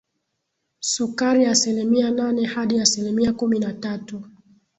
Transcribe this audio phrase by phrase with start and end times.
[0.79, 4.21] sukari asilimia nane hadi asilimia kumi na tatu